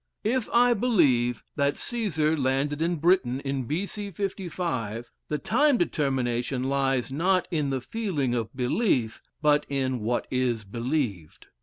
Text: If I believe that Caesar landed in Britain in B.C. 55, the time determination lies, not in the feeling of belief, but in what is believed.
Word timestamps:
If 0.23 0.49
I 0.49 0.73
believe 0.73 1.43
that 1.57 1.77
Caesar 1.77 2.35
landed 2.35 2.81
in 2.81 2.95
Britain 2.95 3.39
in 3.41 3.65
B.C. 3.65 4.09
55, 4.09 5.11
the 5.29 5.37
time 5.37 5.77
determination 5.77 6.63
lies, 6.63 7.11
not 7.11 7.47
in 7.51 7.69
the 7.69 7.81
feeling 7.81 8.33
of 8.33 8.55
belief, 8.57 9.21
but 9.43 9.63
in 9.69 9.99
what 9.99 10.25
is 10.31 10.63
believed. 10.63 11.45